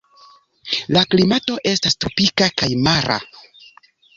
[0.95, 3.21] La klimato estas tropika kaj mara.